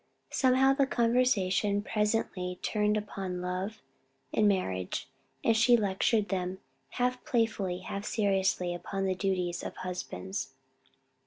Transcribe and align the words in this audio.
Somehow 0.31 0.73
the 0.73 0.87
conversation 0.87 1.83
presently 1.83 2.57
turned 2.63 2.97
upon 2.97 3.39
love 3.39 3.83
and 4.33 4.47
marriage, 4.47 5.07
and 5.43 5.55
she 5.55 5.77
lectured 5.77 6.29
them, 6.29 6.57
half 6.97 7.23
playfully, 7.23 7.81
half 7.81 8.03
seriously, 8.05 8.73
upon 8.73 9.05
the 9.05 9.13
duties 9.13 9.61
of 9.61 9.75
husbands. 9.75 10.55